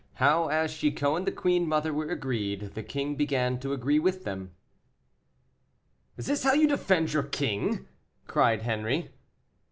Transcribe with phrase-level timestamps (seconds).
[0.15, 4.23] HOW, AS CHICOT AND THE QUEEN MOTHER WERE AGREED, THE KING BEGAN TO AGREE WITH
[4.23, 4.49] THEM.
[6.17, 7.85] "Is this how you defend your king?"
[8.25, 9.11] cried Henri.